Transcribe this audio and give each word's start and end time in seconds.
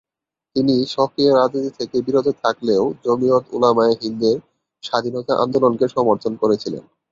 তিনি 0.55 0.75
সক্রিয় 0.95 1.31
রাজনীতি 1.31 1.71
থেকে 1.79 1.97
বিরত 2.05 2.27
থাকলেও 2.43 2.83
জমিয়ত 3.05 3.43
উলামায়ে 3.53 3.95
হিন্দের 4.01 4.37
স্বাধীনতা 4.83 5.33
আন্দোলনকে 5.43 5.85
সমর্থন 5.95 6.33
করেছিলেন। 6.41 6.83